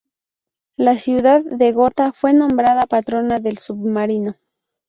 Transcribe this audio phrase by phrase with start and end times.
[0.77, 4.35] La ciudad de Gotha fue nombrada patrona del submarino.